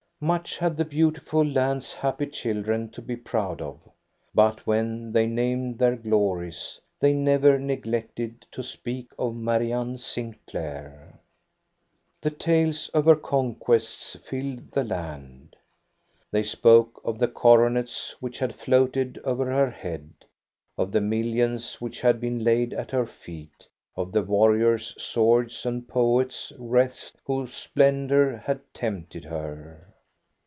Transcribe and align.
Much 0.23 0.59
had 0.59 0.77
the 0.77 0.85
beautiful 0.85 1.43
land's 1.43 1.95
happy 1.95 2.27
children 2.27 2.87
to 2.87 3.01
be 3.01 3.15
proud 3.15 3.59
of, 3.59 3.79
but 4.35 4.67
when 4.67 5.11
they 5.11 5.25
named 5.25 5.79
their 5.79 5.95
glories 5.95 6.79
they 6.99 7.11
never 7.11 7.57
neglected 7.57 8.45
to 8.51 8.61
speak 8.61 9.09
of 9.17 9.35
Marianne 9.35 9.97
Sinclair. 9.97 11.19
The 12.21 12.29
tales 12.29 12.87
of 12.89 13.05
her 13.05 13.15
conquests 13.15 14.15
filled 14.23 14.69
the 14.69 14.83
land. 14.83 15.55
They 16.29 16.43
spoke 16.43 17.01
of 17.03 17.17
the 17.17 17.27
coronets 17.27 18.15
which 18.21 18.37
had 18.37 18.53
floated 18.53 19.19
over 19.23 19.47
her 19.51 19.71
head, 19.71 20.13
of 20.77 20.91
the 20.91 21.01
millions 21.01 21.81
which 21.81 21.99
had 22.01 22.19
been 22.21 22.43
laid 22.43 22.75
at 22.75 22.91
her 22.91 23.07
feet, 23.07 23.67
of 23.95 24.11
the 24.11 24.21
warriors' 24.21 25.01
swords 25.03 25.65
and 25.65 25.87
poets* 25.87 26.53
wreaths 26.59 27.17
whose 27.25 27.51
splendor 27.55 28.37
had 28.37 28.59
tempted 28.75 29.23
her. 29.23 29.87